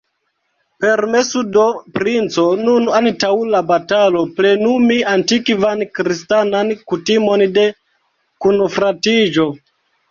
Permesu 0.85 1.43
do, 1.57 1.65
princo, 1.97 2.45
nun, 2.63 2.89
antaŭ 3.01 3.31
la 3.57 3.61
batalo, 3.73 4.25
plenumi 4.41 4.99
antikvan 5.15 5.85
kristanan 6.01 6.77
kutimon 6.91 7.49
de 7.61 7.71
kunfratiĝo! 8.49 9.51